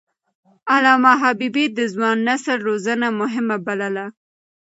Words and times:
علامه 0.73 1.13
حبيبي 1.21 1.65
د 1.77 1.79
ځوان 1.93 2.17
نسل 2.27 2.57
روزنه 2.67 3.07
مهمه 3.21 3.57
بلله. 3.65 4.05